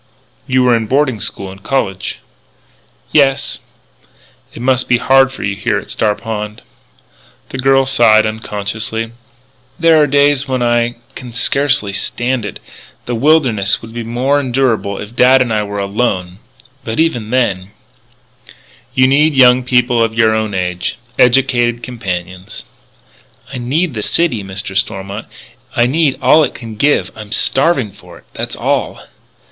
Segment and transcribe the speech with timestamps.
[0.47, 2.21] "You were in boarding school and college."
[3.11, 3.59] "Yes."
[4.51, 6.63] "It must be hard for you here at Star Pond."
[7.49, 9.11] The girl sighed, unconsciously:
[9.77, 12.57] "There are days when I can scarcely stand it....
[13.05, 16.39] The wilderness would be more endurable if dad and I were all alone....
[16.83, 17.69] But even then"
[18.95, 22.63] "You need young people of your own age, educated companions"
[23.53, 24.75] "I need the city, Mr.
[24.75, 25.27] Stormont.
[25.75, 28.23] I need all it can give: I'm starving for it.
[28.33, 29.05] That's all."